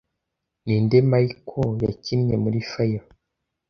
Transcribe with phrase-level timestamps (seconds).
[0.65, 2.99] Ninde Michael yakinnye muri File